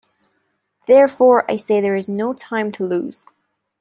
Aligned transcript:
Therefore 0.87 1.45
I 1.47 1.57
say 1.57 1.79
there's 1.79 2.09
no 2.09 2.33
time 2.33 2.71
to 2.71 2.83
lose. 2.83 3.23